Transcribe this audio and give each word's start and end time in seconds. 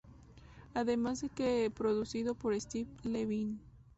Además 0.73 1.21
de 1.21 1.29
que 1.29 1.69
producido 1.69 2.33
por 2.33 2.59
Steve 2.59 2.89
Levine. 3.03 3.59